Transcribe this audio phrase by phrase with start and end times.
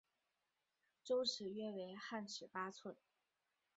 [1.03, 2.95] 周尺约为汉尺八寸。